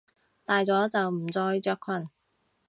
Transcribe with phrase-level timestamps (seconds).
[0.45, 2.05] 大咗就唔再着裙！